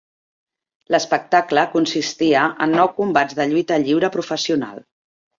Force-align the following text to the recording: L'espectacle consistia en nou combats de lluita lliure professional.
L'espectacle 0.93 1.65
consistia 1.73 2.45
en 2.67 2.73
nou 2.79 2.89
combats 3.01 3.37
de 3.41 3.45
lluita 3.51 3.77
lliure 3.83 4.11
professional. 4.17 4.81